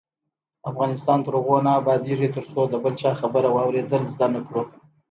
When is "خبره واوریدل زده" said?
3.21-4.27